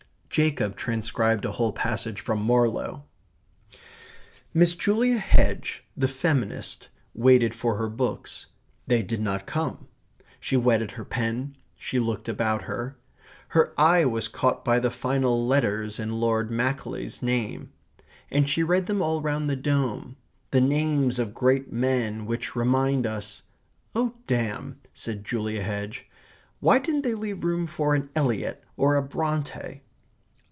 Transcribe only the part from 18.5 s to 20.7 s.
read them all round the dome the